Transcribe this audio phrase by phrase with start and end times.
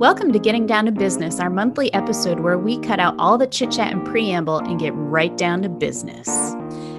[0.00, 3.46] Welcome to Getting Down to Business, our monthly episode where we cut out all the
[3.46, 6.26] chit chat and preamble and get right down to business.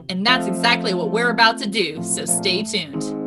[0.08, 3.21] And that's exactly what we're about to do, so stay tuned.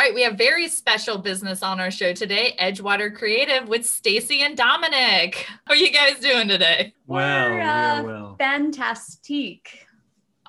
[0.00, 4.56] Right, we have very special business on our show today, Edgewater Creative with Stacy and
[4.56, 5.46] Dominick.
[5.66, 6.94] How are you guys doing today?
[7.06, 8.36] Well, We're, we uh, are well.
[8.38, 9.86] Fantastique.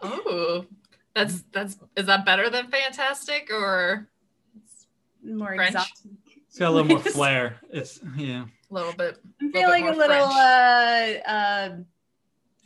[0.02, 0.66] Oh,
[1.14, 4.08] that's that's is that better than fantastic or
[4.56, 4.88] it's
[5.22, 5.72] More French?
[5.72, 6.12] exotic.
[6.48, 7.58] It's got a little more flair.
[7.72, 8.46] It's yeah.
[8.46, 9.20] a little bit?
[9.42, 11.22] I'm Little feeling a little French.
[11.28, 11.76] uh, uh,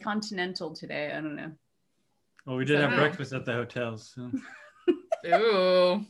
[0.04, 1.08] continental today.
[1.12, 1.52] I don't know.
[2.46, 4.14] Well, we did have breakfast at the hotels.
[4.14, 4.30] So.
[5.34, 6.06] Ooh,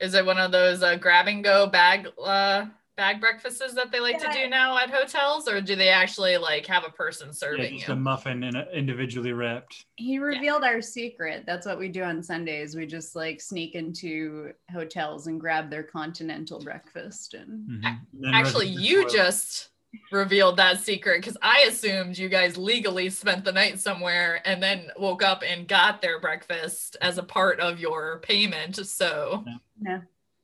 [0.00, 2.66] is it one of those uh, grab and go bag uh,
[2.96, 6.66] bag breakfasts that they like to do now at hotels, or do they actually like
[6.66, 7.94] have a person Yeah, serving just you?
[7.94, 9.84] a muffin and individually wrapped.
[9.96, 11.44] He revealed our secret.
[11.46, 12.74] That's what we do on Sundays.
[12.76, 17.34] We just like sneak into hotels and grab their continental breakfast.
[17.34, 17.98] And Mhm.
[18.24, 19.70] And Actually, you just
[20.12, 24.88] revealed that secret because I assumed you guys legally spent the night somewhere and then
[24.98, 28.76] woke up and got their breakfast as a part of your payment.
[28.86, 29.44] So
[29.80, 30.02] no,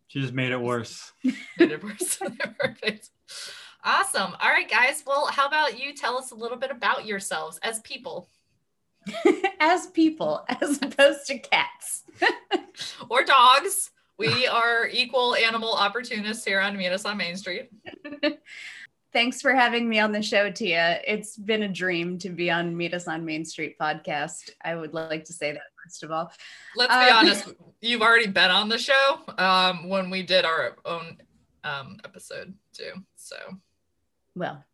[0.09, 1.13] She just made it worse.
[1.25, 2.19] made it worse.
[2.59, 3.11] Perfect.
[3.85, 4.35] Awesome.
[4.41, 5.03] All right, guys.
[5.07, 8.29] Well, how about you tell us a little bit about yourselves as people
[9.61, 12.05] as people, as opposed to cats.
[13.11, 13.91] or dogs?
[14.17, 17.69] We are equal animal opportunists here on Meet Us on Main Street.
[19.15, 21.01] Thanks for having me on the show, Tia.
[21.07, 24.51] It's been a dream to be on Meet Us on Main Street podcast.
[24.65, 26.33] I would like to say that first of all.
[26.75, 27.49] Let's be Um, honest,
[27.81, 31.19] you've already been on the show um, when we did our own
[31.63, 32.91] um, episode too.
[33.15, 33.37] So
[34.35, 34.65] Well,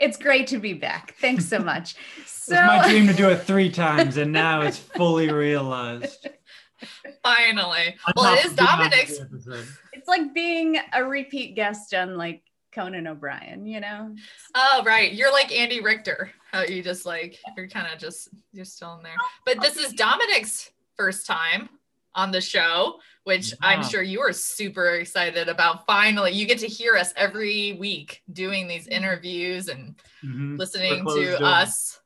[0.00, 1.14] it's great to be back.
[1.20, 1.94] Thanks so much.
[2.18, 6.26] It's So, my dream to do it three times, and now it's fully realized.
[7.22, 9.20] finally, On well, it is of Dominick's.
[9.92, 12.42] it's like being a repeat guest on like
[12.76, 14.14] Conan O'Brien, you know?
[14.54, 15.10] Oh, right.
[15.12, 16.30] You're like Andy Richter.
[16.52, 19.14] How you just like you're kind of just you're still in there.
[19.46, 21.70] But this is Dominick's first time
[22.14, 25.86] on the show, which I'm sure you are super excited about.
[25.86, 30.58] Finally, you get to hear us every week doing these interviews and Mhm.
[30.58, 31.40] listening to doors.
[31.40, 32.00] us.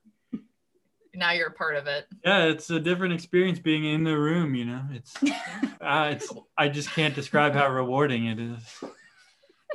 [1.15, 2.07] Now you're a part of it.
[2.25, 4.55] Yeah, it's a different experience being in the room.
[4.55, 5.15] You know, it's,
[5.81, 6.33] uh, it's.
[6.57, 8.85] I just can't describe how rewarding it is.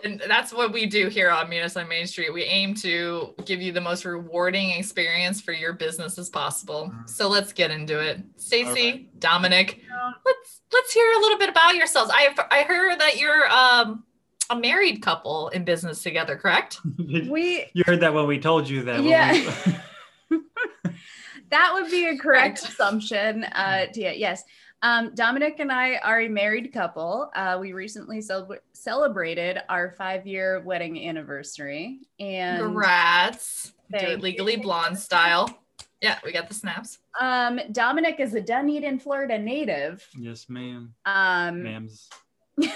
[0.06, 2.32] And that's what we do here on Meet Us on Main Street.
[2.32, 6.94] We aim to give you the most rewarding experience for your business as possible.
[7.08, 8.20] So let's get into it.
[8.38, 9.82] Stacy, Dominick,
[10.24, 12.12] let's let's hear a little bit about yourselves.
[12.14, 14.04] I I heard that you're um
[14.52, 16.80] a married couple in business together, correct?
[17.28, 19.02] We you heard that when we told you that.
[19.04, 19.32] Yeah.
[20.30, 20.40] we-
[21.50, 22.64] that would be a correct Correct.
[22.64, 23.44] assumption.
[23.46, 24.44] Uh, Tia, yes.
[24.82, 27.32] Um, Dominick and I are a married couple.
[27.36, 33.74] Uh, we recently cel- celebrated our five-year wedding anniversary, and Congrats.
[33.92, 35.60] Do it legally blonde style.
[36.02, 37.00] Yeah, we got the snaps.
[37.20, 40.08] um, Dominick is a Dunedin, Florida native.
[40.18, 40.94] yes, ma'am.
[41.06, 42.08] Um, Ma'ams.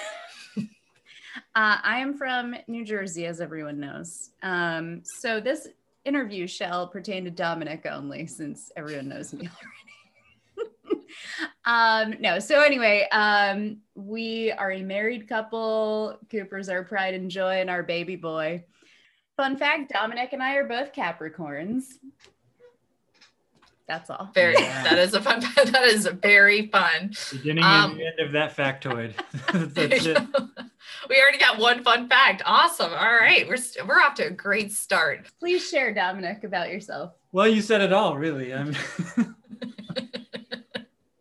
[1.55, 4.29] Uh, I am from New Jersey, as everyone knows.
[4.43, 5.67] Um, so this
[6.05, 10.08] interview shall pertain to Dominick only, since everyone knows me already.
[11.65, 16.17] Um, no, so anyway, um, we are a married couple.
[16.31, 18.63] Cooper's our pride and joy, and our baby boy.
[19.37, 21.83] Fun fact: Dominick and I are both Capricorns.
[23.87, 24.29] That's all.
[24.35, 24.83] Very Yeah.
[24.83, 27.13] that is a fun that is very fun.
[27.31, 29.13] Beginning Um, and end of that factoid.
[29.73, 30.19] That's it.
[31.09, 32.43] we already got one fun fact.
[32.45, 32.91] Awesome.
[32.91, 33.47] All right.
[33.47, 35.27] We're st- we're off to a great start.
[35.39, 37.13] Please share, Dominick, about yourself.
[37.31, 38.53] Well, you said it all, really.
[38.53, 38.75] I'm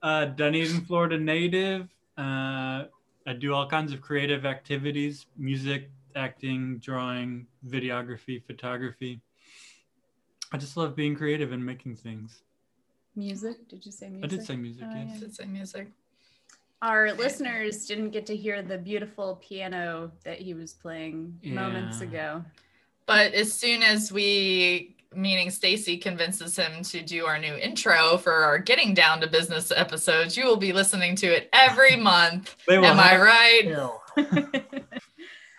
[0.02, 1.88] uh, Dunedin, Florida native.
[2.16, 2.84] Uh,
[3.26, 9.20] I do all kinds of creative activities music, acting, drawing, videography, photography.
[10.52, 12.42] I just love being creative and making things.
[13.14, 13.68] Music?
[13.68, 14.24] Did you say music?
[14.24, 15.08] I did say music, Oh, yes.
[15.12, 15.20] yeah.
[15.20, 15.88] Did say music.
[16.80, 22.44] Our listeners didn't get to hear the beautiful piano that he was playing moments ago.
[23.08, 28.34] But as soon as we, meaning Stacy, convinces him to do our new intro for
[28.34, 32.54] our Getting Down to Business episodes, you will be listening to it every month.
[32.68, 33.72] Am I right?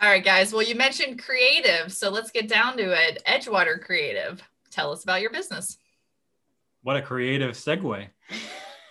[0.01, 0.53] All right, guys.
[0.53, 3.23] Well, you mentioned creative, so let's get down to it.
[3.27, 4.39] Edgewater Creative.
[4.69, 5.79] Tell us about your business.
[6.83, 8.09] What a creative segue.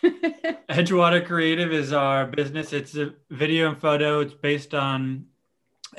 [0.04, 2.72] Edgewater Creative is our business.
[2.72, 4.18] It's a video and photo.
[4.18, 5.26] It's based on,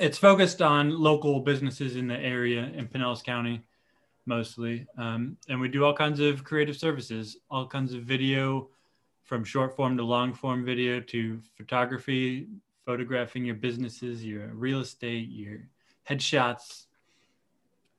[0.00, 3.62] it's focused on local businesses in the area in Pinellas County.
[4.26, 4.86] mostly.
[4.96, 8.68] Um, and we do all kinds of creative services, all kinds of video
[9.24, 12.46] from short form to long form video to photography,
[12.84, 15.58] photographing your businesses, your real estate, your
[16.08, 16.86] headshots,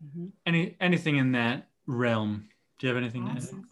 [0.03, 0.27] mm-hmm.
[0.45, 2.47] any anything in that realm.
[2.79, 3.67] Do you have anything awesome.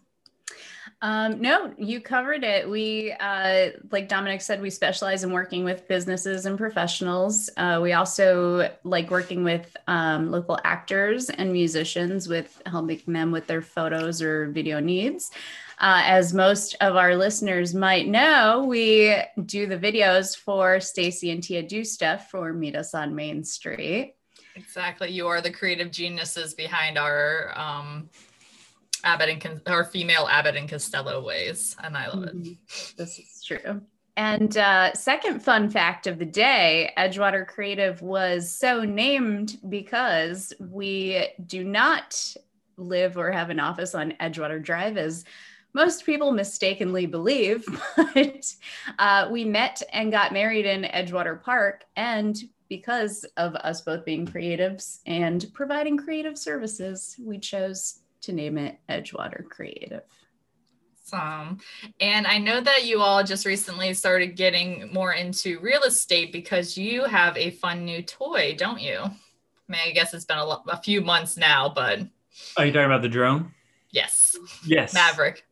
[1.02, 2.70] Um, no, you covered it.
[2.70, 7.50] We, uh, like Dominick said, we specialize in working with businesses and professionals.
[7.56, 13.48] Uh, we also like working with um, local actors and musicians with helping them with
[13.48, 15.32] their photos or video needs.
[15.80, 21.42] Uh, as most of our listeners might know, we do the videos for Stacy and
[21.42, 24.16] Tia Do Stuff for Meet Us on Main Street.
[24.58, 25.10] Exactly.
[25.10, 28.10] You are the creative geniuses behind our um,
[29.04, 32.52] Abbott and our female Abbott and Costello ways, and I love mm-hmm.
[32.52, 32.94] it.
[32.98, 33.82] This is true.
[34.18, 41.30] And uh, second fun fact of the day Edgewater Creative was so named because we
[41.46, 42.36] do not
[42.76, 45.24] live or have an office on Edgewater Drive, as
[45.74, 47.66] most people mistakenly believe.
[48.14, 48.54] But
[48.98, 51.86] uh, we met and got married in Edgewater Park.
[51.96, 52.38] And
[52.68, 58.80] because of us both being creatives and providing creative services, we chose to name it
[58.90, 60.04] Edgewater Creative.
[61.12, 61.60] Awesome.
[62.00, 66.78] And I know that you all just recently started getting more into real estate because
[66.78, 68.98] you have a fun new toy, don't you?
[69.00, 69.12] I
[69.68, 72.00] mean, I guess it's been a, lo- a few months now, but.
[72.58, 73.52] Are you talking about the drone?
[73.92, 74.36] Yes.
[74.66, 74.94] Yes.
[74.94, 75.46] Maverick.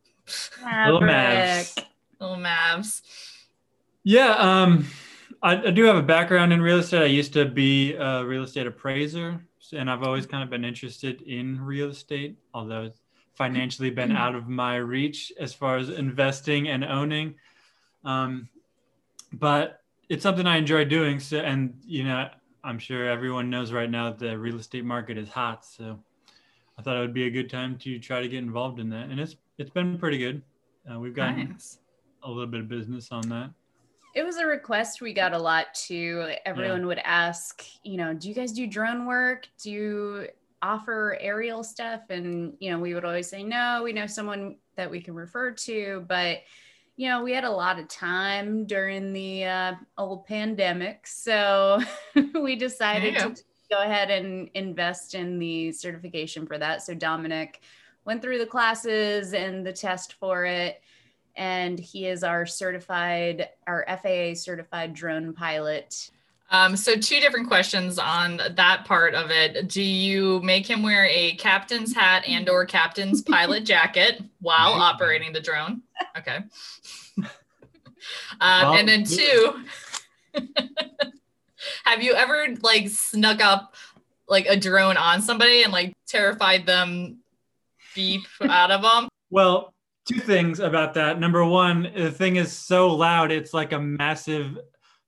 [0.62, 0.92] Maverick.
[0.92, 1.84] Little Mavs.
[2.20, 3.02] Little Mavs.
[4.04, 4.34] Yeah.
[4.34, 4.86] Um,
[5.42, 7.02] I, I do have a background in real estate.
[7.02, 9.40] I used to be a real estate appraiser
[9.72, 13.00] and I've always kind of been interested in real estate, although it's
[13.34, 17.34] financially been out of my reach as far as investing and owning.
[18.04, 18.48] Um,
[19.32, 21.20] but it's something I enjoy doing.
[21.20, 22.28] So, and you know,
[22.64, 25.64] I'm sure everyone knows right now that the real estate market is hot.
[25.64, 25.98] So,
[26.78, 29.08] I thought it would be a good time to try to get involved in that,
[29.10, 30.42] and it's it's been pretty good.
[30.90, 31.78] Uh, we've gotten nice.
[32.22, 33.50] a little bit of business on that
[34.14, 36.32] it was a request we got a lot too.
[36.44, 36.86] Everyone yeah.
[36.86, 39.46] would ask, you know, do you guys do drone work?
[39.62, 40.28] Do you
[40.62, 42.02] offer aerial stuff?
[42.10, 45.52] And, you know, we would always say, no, we know someone that we can refer
[45.52, 46.04] to.
[46.08, 46.38] But,
[46.96, 51.06] you know, we had a lot of time during the uh, old pandemic.
[51.06, 51.80] So
[52.34, 53.28] we decided yeah.
[53.28, 56.82] to go ahead and invest in the certification for that.
[56.82, 57.60] So Dominick
[58.04, 60.80] went through the classes and the test for it
[61.38, 66.10] and he is our certified, our FAA certified drone pilot.
[66.50, 69.68] Um, so two different questions on that part of it.
[69.68, 75.32] Do you make him wear a captain's hat and or captain's pilot jacket while operating
[75.32, 75.82] the drone?
[76.16, 76.40] Okay.
[78.40, 79.64] Um, and then two,
[81.84, 83.74] have you ever like snuck up
[84.28, 87.18] like a drone on somebody and like terrified them
[87.94, 89.08] beep out of them?
[89.30, 89.74] Well,
[90.08, 91.20] two things about that.
[91.20, 94.58] Number one, the thing is so loud, it's like a massive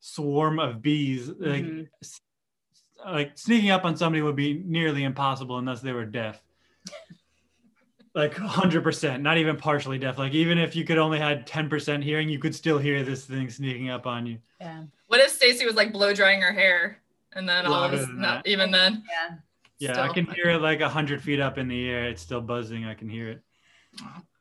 [0.00, 1.28] swarm of bees.
[1.28, 1.78] Mm-hmm.
[1.78, 6.42] Like, like sneaking up on somebody would be nearly impossible unless they were deaf.
[8.14, 10.18] like 100%, not even partially deaf.
[10.18, 13.48] Like even if you could only had 10% hearing, you could still hear this thing
[13.48, 14.38] sneaking up on you.
[14.60, 14.84] Yeah.
[15.06, 17.00] What if Stacy was like blow drying her hair
[17.32, 19.02] and then all of a sudden, even then?
[19.08, 19.36] Yeah.
[19.78, 20.04] Yeah, still.
[20.04, 22.04] I can hear it like 100 feet up in the air.
[22.04, 22.84] It's still buzzing.
[22.84, 23.42] I can hear it.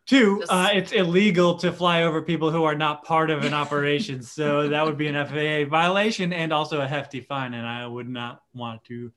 [0.09, 4.23] Two, uh, it's illegal to fly over people who are not part of an operation.
[4.23, 7.53] so that would be an FAA violation and also a hefty fine.
[7.53, 9.11] And I would not want to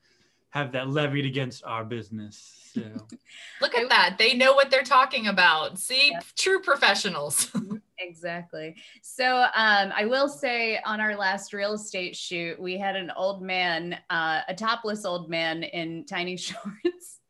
[0.50, 2.70] have that levied against our business.
[2.74, 2.82] So
[3.62, 4.16] look at that.
[4.18, 5.78] They know what they're talking about.
[5.78, 6.20] See, yeah.
[6.36, 7.50] true professionals.
[7.98, 8.76] exactly.
[9.00, 13.40] So um, I will say on our last real estate shoot, we had an old
[13.40, 17.20] man, uh, a topless old man in tiny shorts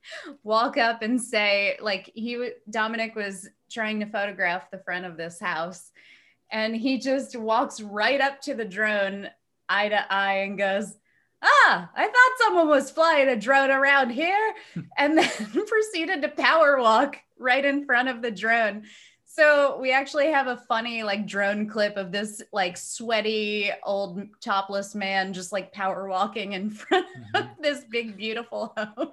[0.43, 5.41] walk up and say like he Dominick was trying to photograph the front of this
[5.41, 5.91] house.
[6.51, 9.29] And he just walks right up to the drone
[9.69, 10.95] eye to eye and goes
[11.43, 14.55] ah i thought someone was flying a drone around here.
[14.99, 15.29] And then
[15.67, 18.85] proceeded to power walk right in front of the drone.
[19.25, 24.95] So we actually have a funny like drone clip of this like sweaty old topless
[24.95, 27.37] man just like power walking in front mm-hmm.
[27.37, 29.13] of this big beautiful home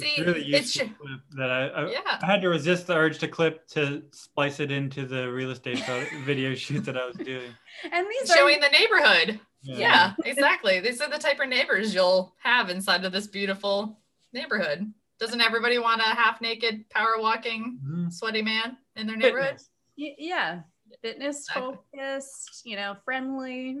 [0.00, 2.18] See, it's really useful it's, clip that I, I, yeah.
[2.20, 5.84] I, had to resist the urge to clip to splice it into the real estate
[6.24, 7.50] video shoot that I was doing.
[7.92, 8.60] And these showing are...
[8.60, 9.40] the neighborhood.
[9.62, 9.78] Yeah.
[9.78, 10.80] yeah, exactly.
[10.80, 13.98] These are the type of neighbors you'll have inside of this beautiful
[14.32, 14.92] neighborhood.
[15.18, 18.10] Doesn't everybody want a half naked, power walking, mm-hmm.
[18.10, 19.60] sweaty man in their neighborhood?
[19.96, 20.18] Fitness.
[20.18, 20.60] Yeah,
[21.02, 23.78] fitness focused, you know, friendly.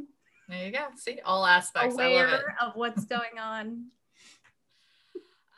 [0.48, 0.86] There you go.
[0.96, 1.94] See all aspects.
[1.94, 3.86] Aware of what's going on.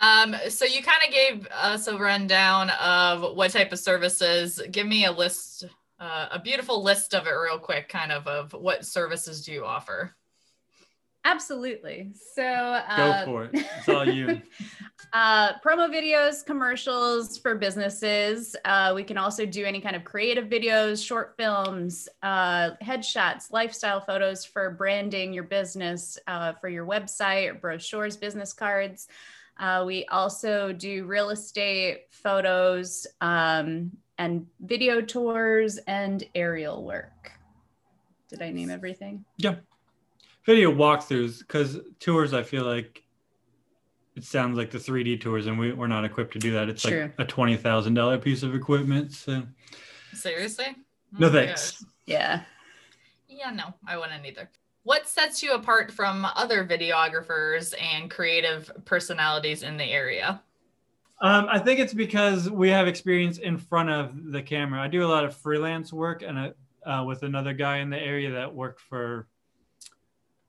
[0.00, 4.60] Um, so you kind of gave us a rundown of what type of services.
[4.70, 5.64] Give me a list,
[5.98, 9.64] uh, a beautiful list of it, real quick, kind of of what services do you
[9.64, 10.14] offer?
[11.26, 12.12] Absolutely.
[12.34, 13.50] So uh, go for it.
[13.54, 14.40] It's all you.
[15.12, 18.54] uh, promo videos, commercials for businesses.
[18.64, 24.00] Uh, we can also do any kind of creative videos, short films, uh, headshots, lifestyle
[24.00, 29.08] photos for branding your business, uh, for your website, brochures, business cards.
[29.58, 37.32] Uh, we also do real estate photos um, and video tours and aerial work.
[38.28, 39.24] Did I name everything?
[39.38, 39.56] Yeah.
[40.44, 43.02] Video walkthroughs because tours i feel like
[44.14, 46.68] it sounds like the 3d tours and we, we're not equipped to do that.
[46.68, 47.12] It's True.
[47.18, 49.42] like a $20000 piece of equipment so.
[50.14, 50.66] Seriously?
[51.18, 51.84] No oh thanks.
[52.06, 52.42] yeah.
[53.28, 54.48] Yeah no i wouldn't either
[54.86, 60.40] what sets you apart from other videographers and creative personalities in the area
[61.20, 64.82] um, I think it's because we have experience in front of the camera.
[64.82, 66.52] I do a lot of freelance work and
[66.84, 69.26] uh, with another guy in the area that worked for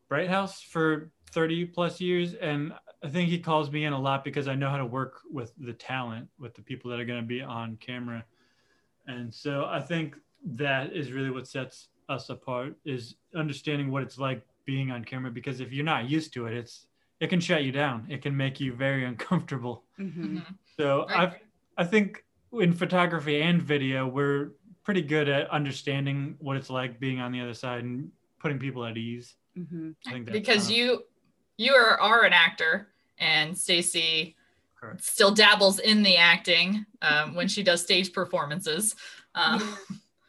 [0.09, 2.33] Bright House for 30 plus years.
[2.33, 5.21] And I think he calls me in a lot because I know how to work
[5.31, 8.25] with the talent, with the people that are going to be on camera.
[9.07, 14.17] And so I think that is really what sets us apart is understanding what it's
[14.17, 16.87] like being on camera because if you're not used to it, it's
[17.19, 18.05] it can shut you down.
[18.09, 19.83] It can make you very uncomfortable.
[19.99, 20.39] Mm-hmm.
[20.77, 21.33] So right.
[21.77, 22.23] I I think
[22.53, 24.51] in photography and video, we're
[24.83, 28.09] pretty good at understanding what it's like being on the other side and
[28.39, 29.35] putting people at ease.
[29.57, 30.31] Mm-hmm.
[30.31, 31.01] because you
[31.57, 34.35] you are, are an actor and Stacy
[34.99, 38.95] still dabbles in the acting um, when she does stage performances.
[39.35, 39.77] Um,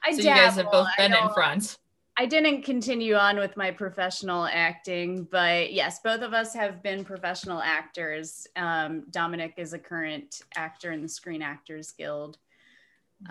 [0.05, 0.29] I so dabble.
[0.29, 1.79] you guys have both been in front.
[2.21, 7.05] I didn't continue on with my professional acting, but yes, both of us have been
[7.05, 8.45] professional actors.
[8.57, 12.39] Um, Dominick is a current actor in the Screen Actors Guild,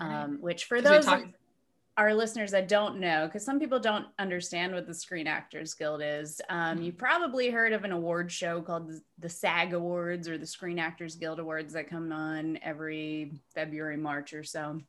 [0.00, 1.26] um, which for those talk-
[1.98, 6.00] our listeners that don't know, because some people don't understand what the Screen Actors Guild
[6.02, 10.38] is, um, you probably heard of an award show called the, the, SAG Awards or
[10.38, 14.80] the Screen Actors Guild Awards that come on every February, March or so.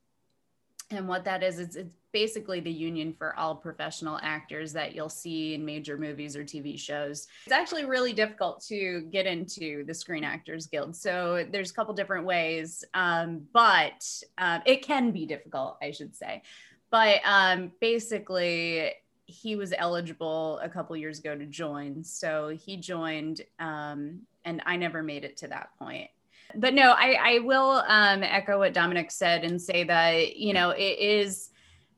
[0.92, 5.10] And what that is, it's, it's basically the union for all professional actors that you'll
[5.10, 7.28] see in major movies or TV shows.
[7.46, 10.96] It's actually really difficult to get into the Screen Actors Guild.
[10.96, 14.04] So there's a couple different ways, um, but
[14.38, 16.42] uh, it can be difficult, I should say.
[16.90, 18.92] But um, basically,
[19.26, 22.04] he was eligible a couple years ago to join.
[22.04, 26.10] So he joined, um, and I never made it to that point.
[26.56, 30.72] But no, I, I will um, echo what Dominick said and say that, you know,
[30.72, 31.50] it is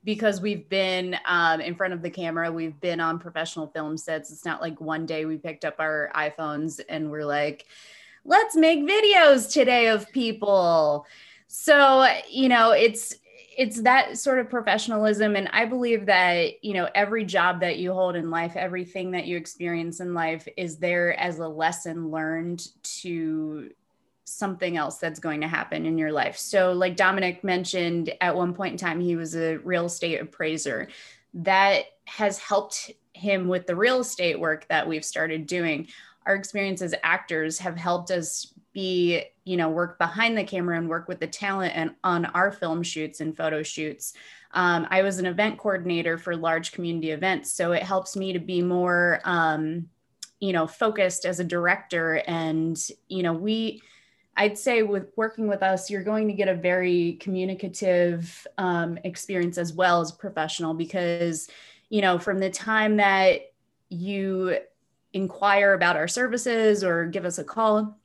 [0.03, 4.31] because we've been um, in front of the camera, we've been on professional film sets.
[4.31, 7.65] It's not like one day we picked up our iPhones and we're like,
[8.25, 11.05] let's make videos today of people.
[11.47, 13.15] So, you know, it's
[13.57, 17.91] it's that sort of professionalism and i believe that you know every job that you
[17.91, 22.69] hold in life everything that you experience in life is there as a lesson learned
[22.81, 23.69] to
[24.31, 26.37] something else that's going to happen in your life.
[26.37, 30.87] So like dominick mentioned at one point in time he was a real estate appraiser.
[31.33, 35.87] That has helped him with the real estate work that we've started doing.
[36.25, 40.87] Our experience as actors have helped us be you know work behind the camera and
[40.87, 44.13] work with the talent and on our film shoots and photo shoots.
[44.53, 48.39] Um, i was an event coordinator for large community events so it helps me to
[48.39, 49.87] be more um,
[50.41, 52.21] you know focused as a director.
[52.27, 53.81] And you know we
[54.37, 59.57] i'd say with working with us you're going to get a very communicative um, experience
[59.57, 61.49] as well as professional because
[61.89, 63.41] you know from the time that
[63.89, 64.57] you
[65.13, 67.97] inquire about our services or give us a call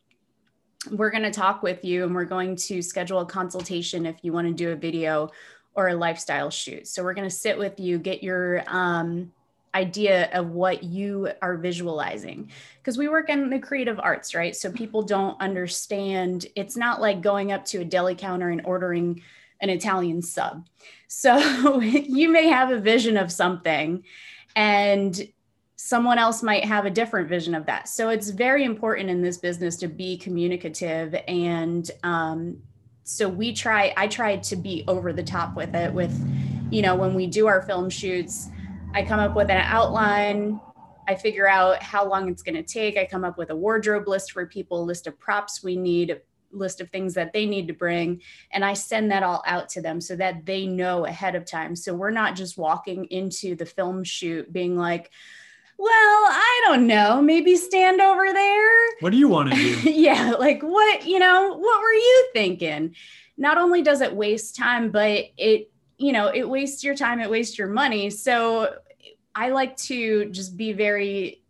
[0.90, 4.33] we're going to talk with you and we're going to schedule a consultation if you
[4.33, 5.30] want to do a video
[5.75, 6.87] or a lifestyle shoot.
[6.88, 9.33] So we're going to sit with you, get your um,
[9.76, 14.56] idea of what you are visualizing because we work in the creative arts, right?
[14.56, 16.47] So people don't understand.
[16.56, 19.23] It's not like going up to a deli counter and ordering
[19.61, 20.66] an Italian sub.
[21.09, 24.02] So you may have a vision of something
[24.54, 25.28] and
[25.76, 27.87] someone else might have a different vision of that.
[27.88, 31.14] So it's very important in this business to be communicative.
[31.28, 32.62] And um,
[33.04, 36.14] so we try, I tried to be over the top with it with,
[36.71, 38.49] you know, when we do our film shoots,
[38.95, 40.61] I come up with an outline.
[41.09, 42.97] I figure out how long it's going to take.
[42.97, 46.81] I come up with a wardrobe list for people, list of props we need, list
[46.81, 48.23] of things that they need to bring.
[48.50, 51.76] And I send that all out to them so that they know ahead of time.
[51.76, 55.11] So we're not just walking into the film shoot being like,
[55.78, 57.21] well, I don't know.
[57.21, 58.90] Maybe stand over there.
[59.00, 59.90] What do you want to do?
[59.90, 62.95] yeah, like what, you know, what were you thinking?
[63.37, 67.30] Not only does it waste time, but it, you know, it wastes your time, it
[67.30, 68.10] wastes your money.
[68.10, 68.74] So
[69.34, 71.42] I like to just be very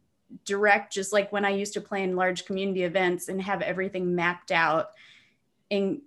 [0.44, 4.14] direct, just like when I used to play in large community events and have everything
[4.14, 4.90] mapped out
[5.70, 6.00] and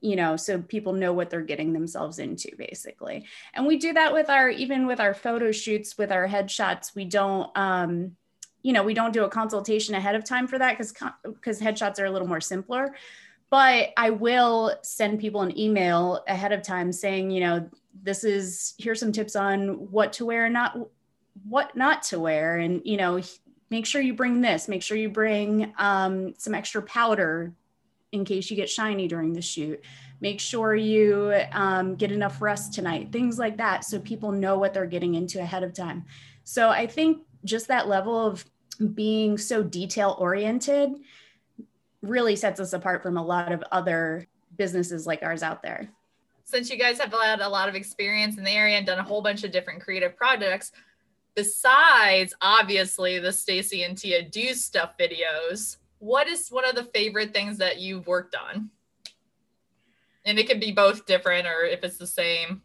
[0.00, 3.24] you know so people know what they're getting themselves into basically.
[3.54, 6.94] And we do that with our even with our photo shoots with our headshots.
[6.94, 8.16] We don't um
[8.62, 11.98] you know we don't do a consultation ahead of time for that because because headshots
[11.98, 12.94] are a little more simpler.
[13.50, 17.70] But i will send people an email ahead of time saying you know
[18.02, 20.76] this is here's some tips on what to wear and not
[21.48, 23.20] what not to wear and you know
[23.70, 27.54] make sure you bring this make sure you bring um, some extra powder
[28.14, 29.84] in case you get shiny during the shoot.
[30.20, 34.72] Make sure you um, get enough rest tonight, things like that, so people know what
[34.72, 36.04] they're getting into ahead of time.
[36.44, 38.44] So I think just that level of
[38.94, 40.92] being so detail oriented
[42.02, 45.90] really sets us apart from a lot of other businesses like ours out there.
[46.44, 49.02] Since you guys have had a lot of experience in the area and done a
[49.02, 50.72] whole bunch of different creative projects,
[51.34, 57.32] besides obviously the Stacy and Tia do stuff videos, what is one of the favorite
[57.32, 58.70] things that you've worked on?
[60.24, 62.62] And it could be both different or if it's the same.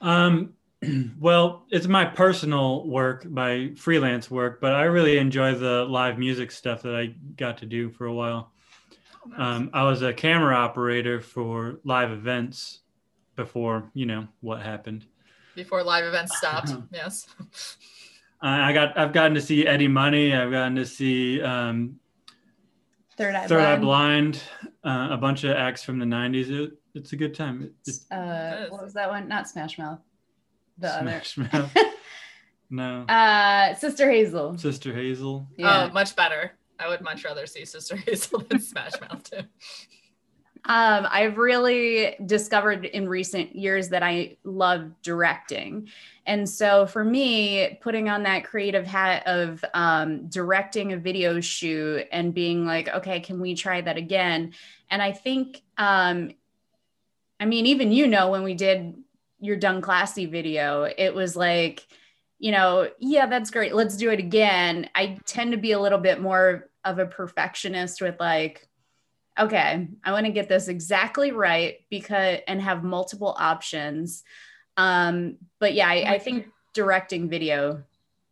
[0.00, 0.54] Um,
[1.20, 6.50] well, it's my personal work, my freelance work, but I really enjoy the live music
[6.50, 8.51] stuff that I got to do for a while.
[9.26, 9.38] Nice.
[9.38, 12.80] um, I was a camera operator for live events
[13.36, 15.06] before, you know, what happened.
[15.54, 17.26] Before live events stopped, yes.
[18.40, 20.34] I got I've gotten to see Eddie Money.
[20.34, 22.00] I've gotten to see um,
[23.16, 23.72] Third Eye Third Blind.
[23.72, 24.42] Eye Blind.
[25.10, 26.50] Uh, a bunch of acts from the '90s.
[26.50, 27.70] It, it's a good time.
[27.86, 29.28] It, uh, what was that one?
[29.28, 30.00] Not Smash Mouth.
[30.78, 31.48] The Smash other.
[31.52, 31.76] Mouth.
[32.70, 33.02] no.
[33.02, 34.58] Uh, Sister Hazel.
[34.58, 35.46] Sister Hazel.
[35.56, 35.88] Yeah.
[35.88, 36.52] Oh, much better.
[36.82, 39.42] I would much rather see Sister Hazel than Smash Mouth too.
[40.64, 45.88] Um, I've really discovered in recent years that I love directing.
[46.24, 52.06] And so for me, putting on that creative hat of um, directing a video shoot
[52.12, 54.52] and being like, okay, can we try that again?
[54.88, 56.30] And I think, um,
[57.40, 58.94] I mean, even you know, when we did
[59.40, 61.84] your Done Classy video, it was like,
[62.38, 63.74] you know, yeah, that's great.
[63.74, 64.88] Let's do it again.
[64.94, 68.68] I tend to be a little bit more of a perfectionist with like,
[69.38, 74.22] okay, I want to get this exactly right because and have multiple options.
[74.76, 77.82] Um, but yeah, I, I think directing video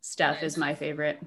[0.01, 1.21] stuff is my favorite.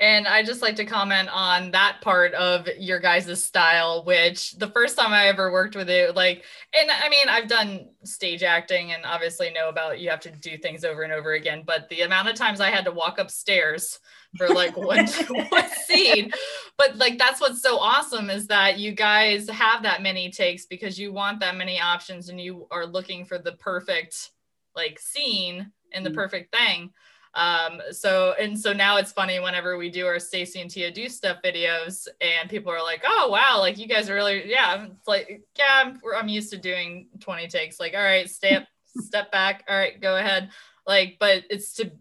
[0.00, 4.68] And I just like to comment on that part of your guys' style, which the
[4.68, 6.42] first time I ever worked with it, like,
[6.74, 10.56] and I mean, I've done stage acting and obviously know about you have to do
[10.56, 13.98] things over and over again, but the amount of times I had to walk upstairs
[14.38, 16.32] for like one, one scene.
[16.78, 20.98] But like, that's what's so awesome is that you guys have that many takes because
[20.98, 24.30] you want that many options and you are looking for the perfect
[24.74, 26.20] like scene and the mm-hmm.
[26.20, 26.90] perfect thing
[27.34, 31.08] um so and so now it's funny whenever we do our stacy and tia do
[31.08, 35.06] stuff videos and people are like oh wow like you guys are really yeah it's
[35.06, 38.66] like yeah I'm, I'm used to doing 20 takes like all right step
[38.96, 40.50] step back all right go ahead.
[40.86, 41.92] Like but it's to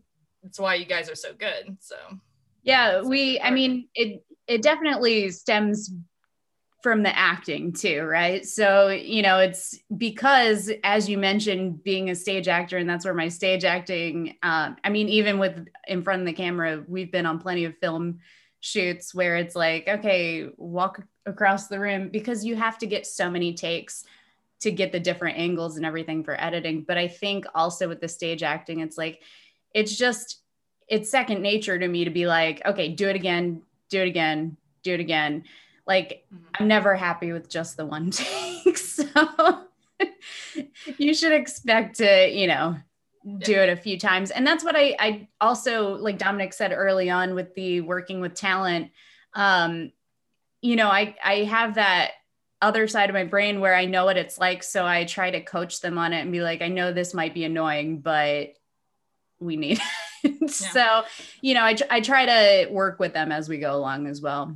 [0.43, 1.95] it's why you guys are so good so.
[2.63, 5.91] Yeah we i mean it it definitely stems
[6.81, 8.45] from the acting too, right?
[8.45, 13.13] So, you know, it's because, as you mentioned, being a stage actor, and that's where
[13.13, 17.25] my stage acting, um, I mean, even with in front of the camera, we've been
[17.25, 18.19] on plenty of film
[18.61, 23.29] shoots where it's like, okay, walk across the room because you have to get so
[23.29, 24.05] many takes
[24.61, 26.83] to get the different angles and everything for editing.
[26.83, 29.21] But I think also with the stage acting, it's like,
[29.73, 30.41] it's just,
[30.87, 34.57] it's second nature to me to be like, okay, do it again, do it again,
[34.83, 35.43] do it again
[35.89, 36.45] like mm-hmm.
[36.57, 38.77] I'm never happy with just the one take.
[38.77, 39.05] So
[40.97, 42.77] you should expect to, you know,
[43.39, 44.31] do it a few times.
[44.31, 48.33] And that's what I, I also, like Dominick said early on with the working with
[48.33, 48.91] talent,
[49.33, 49.91] um,
[50.61, 52.11] you know, I, I have that
[52.61, 54.63] other side of my brain where I know what it's like.
[54.63, 57.33] So I try to coach them on it and be like, I know this might
[57.33, 58.53] be annoying, but
[59.39, 59.79] we need
[60.23, 60.37] it.
[60.41, 60.47] Yeah.
[60.47, 61.03] so,
[61.41, 64.55] you know, I, I try to work with them as we go along as well.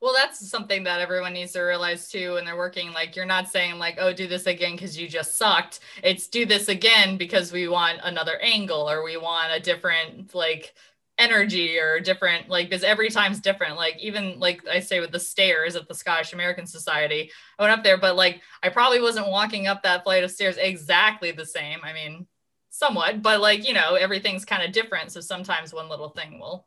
[0.00, 2.92] Well, that's something that everyone needs to realize too when they're working.
[2.92, 5.80] Like, you're not saying, like, oh, do this again because you just sucked.
[6.02, 10.74] It's do this again because we want another angle or we want a different, like,
[11.18, 13.76] energy or different, like, because every time's different.
[13.76, 17.78] Like, even like I say with the stairs at the Scottish American Society, I went
[17.78, 21.44] up there, but like, I probably wasn't walking up that flight of stairs exactly the
[21.44, 21.80] same.
[21.84, 22.26] I mean,
[22.70, 25.12] somewhat, but like, you know, everything's kind of different.
[25.12, 26.66] So sometimes one little thing will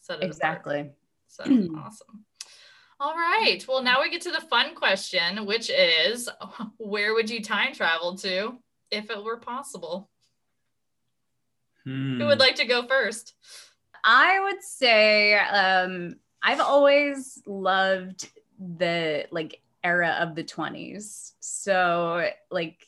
[0.00, 0.30] set it apart.
[0.30, 0.90] Exactly.
[1.28, 1.44] So
[1.78, 2.26] awesome.
[3.02, 3.58] All right.
[3.66, 6.28] Well, now we get to the fun question, which is
[6.78, 8.56] where would you time travel to
[8.92, 10.08] if it were possible?
[11.82, 12.20] Hmm.
[12.20, 13.34] Who would like to go first?
[14.04, 21.32] I would say um, I've always loved the like era of the 20s.
[21.40, 22.86] So like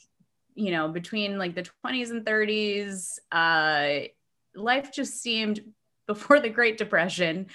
[0.55, 4.07] you know, between like the 20s and 30s, uh
[4.55, 5.61] life just seemed
[6.07, 7.47] before the Great Depression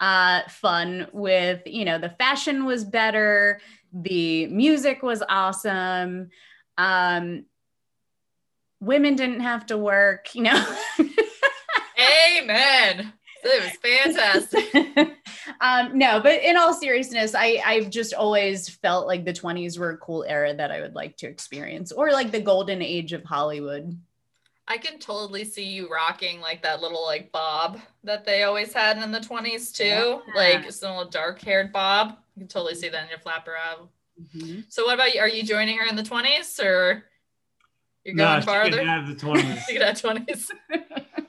[0.00, 3.60] uh fun with, you know, the fashion was better,
[3.92, 6.30] the music was awesome.
[6.76, 7.44] Um
[8.80, 10.76] women didn't have to work, you know.
[12.38, 13.12] Amen.
[13.44, 15.16] It was fantastic.
[15.60, 19.90] um, no, but in all seriousness, I I've just always felt like the 20s were
[19.90, 23.24] a cool era that I would like to experience, or like the golden age of
[23.24, 23.98] Hollywood.
[24.70, 28.98] I can totally see you rocking like that little like bob that they always had
[28.98, 29.84] in the 20s too.
[29.84, 30.18] Yeah.
[30.34, 32.18] Like some little dark haired bob.
[32.36, 33.88] You can totally see that in your flapper out.
[34.36, 34.64] Mhm.
[34.68, 35.20] So what about you?
[35.20, 37.04] Are you joining her in the 20s or
[38.04, 38.84] you're No, going she farther?
[38.84, 39.68] have the 20s.
[39.68, 40.50] you could have 20s.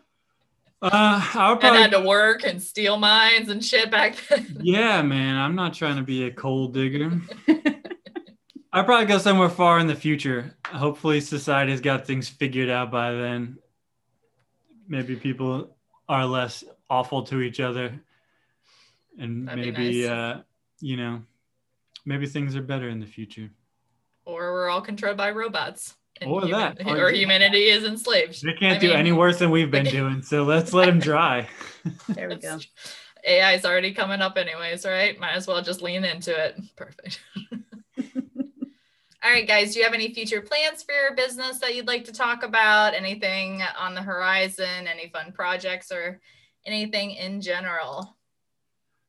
[0.82, 4.60] Uh, I would and had to work and steal mines and shit back then.
[4.62, 5.36] yeah, man.
[5.36, 7.20] I'm not trying to be a coal digger.
[8.72, 10.56] I'd probably go somewhere far in the future.
[10.68, 13.58] Hopefully, society's got things figured out by then.
[14.88, 15.76] Maybe people
[16.08, 18.00] are less awful to each other,
[19.18, 20.10] and That'd maybe nice.
[20.12, 20.42] uh,
[20.82, 21.22] you know,
[22.06, 23.50] maybe things are better in the future.
[24.26, 25.96] or we're all controlled by robots.
[26.22, 28.44] and Or human- that, or- or humanity is enslaved.
[28.44, 31.00] They can't I do mean- any worse than we've been doing, so let's let them
[31.10, 31.48] dry.
[32.10, 32.60] There we go.
[33.26, 35.20] AI is already coming up anyways, right?
[35.20, 36.60] Might as well just lean into it.
[36.76, 37.20] Perfect.
[39.24, 42.06] All right, guys, do you have any future plans for your business that you'd like
[42.06, 42.94] to talk about?
[42.94, 44.88] Anything on the horizon?
[44.88, 46.22] Any fun projects or
[46.66, 48.16] anything in general?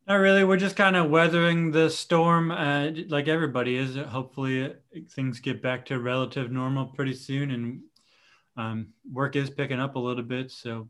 [0.09, 0.42] Not really.
[0.42, 3.94] We're just kind of weathering the storm, uh, like everybody is.
[3.94, 4.75] Hopefully,
[5.11, 7.81] things get back to relative normal pretty soon, and
[8.57, 10.51] um, work is picking up a little bit.
[10.51, 10.88] So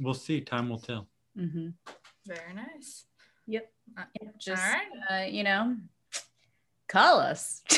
[0.00, 0.40] we'll see.
[0.40, 1.06] Time will tell.
[1.36, 1.74] Mhm.
[2.26, 3.04] Very nice.
[3.46, 3.70] Yep.
[3.98, 4.04] Uh,
[4.38, 4.86] Just All right.
[5.10, 5.76] uh, you know,
[6.96, 7.62] call us.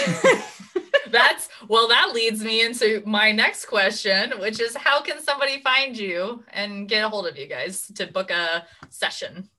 [1.10, 5.96] That's well, that leads me into my next question, which is how can somebody find
[5.96, 9.50] you and get a hold of you guys to book a session?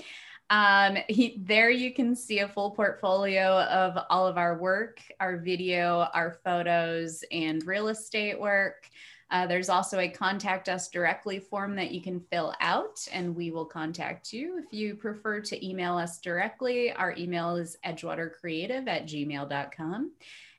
[0.54, 5.38] Um, he, there you can see a full portfolio of all of our work, our
[5.38, 8.88] video, our photos, and real estate work.
[9.32, 13.50] Uh, there's also a contact us directly form that you can fill out, and we
[13.50, 14.60] will contact you.
[14.63, 20.12] If you prefer to email us directly, our email is edgewatercreative at gmail.com.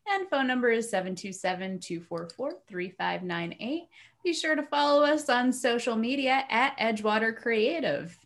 [0.08, 3.84] And phone number is 727 244 3598.
[4.24, 8.18] Be sure to follow us on social media at Edgewater Creative.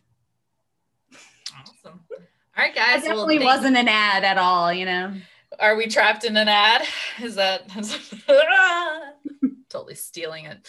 [1.61, 1.99] Awesome.
[2.11, 3.01] All right, guys.
[3.03, 5.13] well, definitely thank- wasn't an ad at all, you know.
[5.59, 6.83] Are we trapped in an ad?
[7.21, 7.67] Is that
[9.69, 10.67] totally stealing it?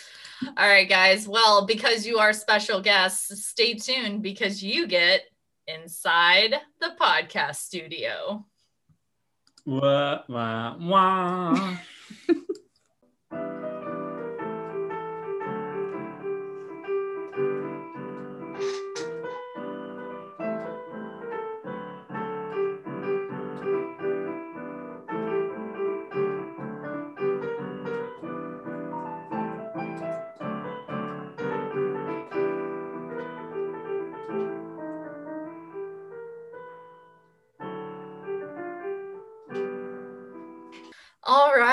[0.57, 1.29] All right, guys.
[1.29, 5.22] Well, because you are special guests, stay tuned because you get
[5.66, 8.44] inside the podcast studio.
[9.66, 11.76] Wah, wah, wah.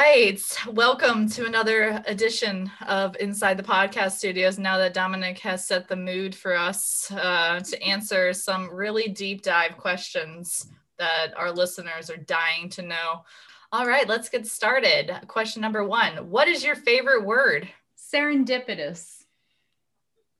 [0.07, 0.41] right.
[0.71, 4.57] Welcome to another edition of Inside the Podcast Studios.
[4.57, 9.41] Now that Dominick has set the mood for us uh, to answer some really deep
[9.41, 10.67] dive questions
[10.97, 13.25] that our listeners are dying to know.
[13.73, 15.11] All right, let's get started.
[15.27, 17.67] Question number one What is your favorite word?
[17.97, 19.25] Serendipitous,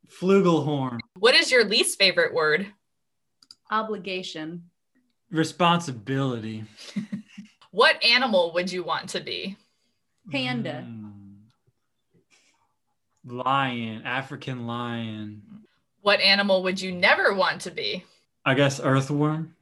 [0.09, 0.99] Flugelhorn.
[1.19, 2.67] What is your least favorite word?
[3.69, 4.63] obligation,
[5.29, 6.63] Responsibility.
[7.77, 9.55] What animal would you want to be?
[10.31, 10.83] Panda.
[10.83, 11.35] Mm.
[13.23, 14.01] Lion.
[14.03, 15.43] African lion.
[16.01, 18.03] What animal would you never want to be?
[18.43, 19.53] I guess earthworm.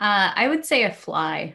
[0.00, 1.54] uh, I would say a fly.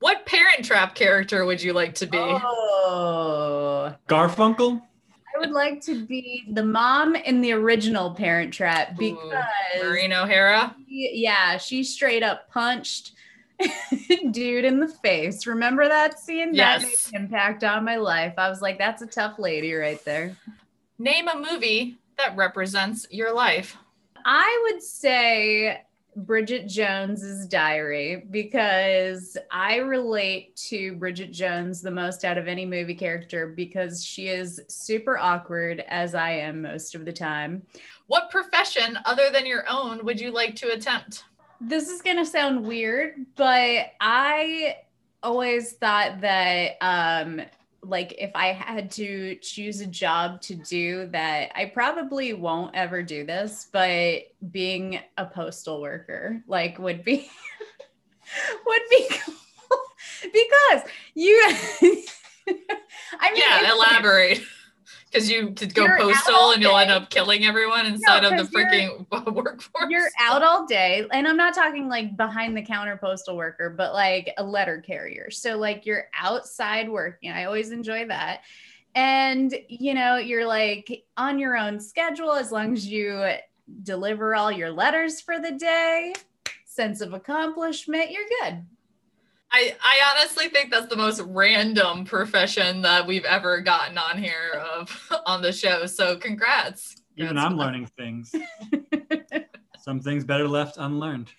[0.00, 2.16] What parent trap character would you like to be?
[2.16, 4.80] Oh, Garfunkel.
[4.80, 9.18] I I would like to be the mom in the original Parent Trap because
[9.78, 10.74] Ooh, Maureen O'Hara.
[10.88, 13.12] she- yeah, she straight up punched
[14.30, 15.46] dude in the face.
[15.46, 16.52] Remember that scene?
[16.52, 18.34] That made an impact on my life.
[18.38, 20.36] I was like, that's a tough lady right there.
[20.98, 23.76] Name a movie that represents your life.
[24.24, 25.82] I would say
[26.16, 32.94] Bridget Jones's Diary because I relate to Bridget Jones the most out of any movie
[32.94, 37.62] character because she is super awkward as I am most of the time.
[38.06, 41.24] What profession other than your own would you like to attempt?
[41.60, 44.76] This is going to sound weird, but I
[45.22, 47.40] always thought that um
[47.82, 53.02] like if I had to choose a job to do that I probably won't ever
[53.02, 57.28] do this, but being a postal worker like would be
[58.66, 59.34] would be cool
[60.22, 60.82] because
[61.14, 61.40] you
[63.18, 64.42] I mean Yeah, elaborate.
[65.16, 68.46] Because you could go You're postal and you'll end up killing everyone inside of the
[68.52, 69.86] you're- freaking workforce.
[69.88, 73.94] you're out all day and i'm not talking like behind the counter postal worker but
[73.94, 75.30] like a letter carrier.
[75.30, 77.30] So like you're outside working.
[77.30, 78.42] I always enjoy that.
[78.94, 83.26] And you know you're like on your own schedule as long as you
[83.82, 86.12] deliver all your letters for the day.
[86.66, 88.10] Sense of accomplishment.
[88.10, 88.66] You're good
[89.56, 94.62] I, I honestly think that's the most random profession that we've ever gotten on here
[94.70, 95.86] of on the show.
[95.86, 96.96] So congrats.
[97.16, 97.50] Even Congrats.
[97.50, 98.34] I'm learning things.
[99.78, 101.30] Some things better left unlearned.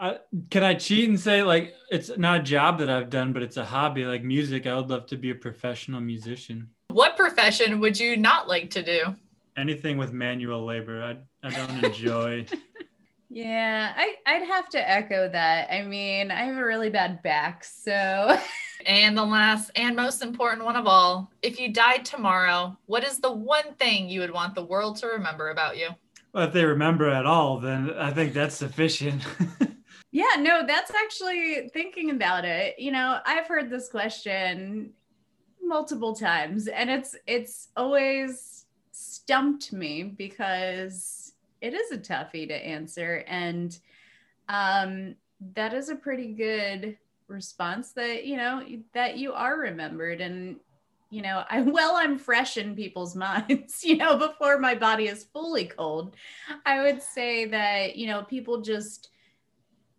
[0.00, 0.18] I,
[0.50, 3.56] can I cheat and say like it's not a job that I've done, but it's
[3.56, 4.66] a hobby like music?
[4.66, 6.70] I would love to be a professional musician.
[6.88, 9.14] What profession would you not like to do?
[9.56, 12.46] Anything with manual labor, I I don't enjoy.
[13.30, 17.64] yeah I, i'd have to echo that i mean i have a really bad back
[17.64, 18.36] so
[18.86, 23.18] And the last and most important one of all, if you died tomorrow, what is
[23.18, 25.88] the one thing you would want the world to remember about you?
[26.32, 29.22] well, if they remember at all, then I think that's sufficient.
[30.12, 32.80] Yeah, no, that's actually thinking about it.
[32.80, 34.90] You know, I've heard this question
[35.62, 41.19] multiple times and it's it's always stumped me because
[41.60, 43.78] it is a toughie to answer and
[44.48, 45.14] um
[45.54, 46.96] that is a pretty good
[47.30, 50.56] response that, you know, that you are remembered and
[51.12, 55.24] you know, I well I'm fresh in people's minds, you know, before my body is
[55.32, 56.14] fully cold.
[56.66, 59.08] I would say that, you know, people just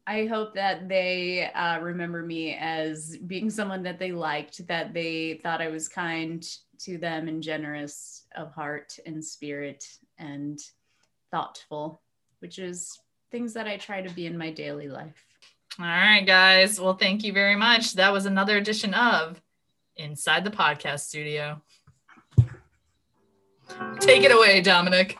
[0.07, 5.39] I hope that they uh, remember me as being someone that they liked, that they
[5.41, 6.45] thought I was kind
[6.79, 9.85] to them and generous of heart and spirit
[10.17, 10.59] and
[11.31, 12.01] thoughtful,
[12.39, 12.99] which is
[13.31, 15.25] things that I try to be in my daily life.
[15.79, 16.79] All right, guys.
[16.79, 17.93] Well, thank you very much.
[17.93, 19.41] That was another edition of
[19.95, 21.61] Inside the Podcast Studio.
[23.99, 25.17] Take it away, Dominick.